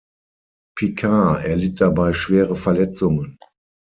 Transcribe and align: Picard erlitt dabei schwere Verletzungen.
Picard 0.75 1.45
erlitt 1.45 1.79
dabei 1.79 2.11
schwere 2.13 2.55
Verletzungen. 2.55 3.37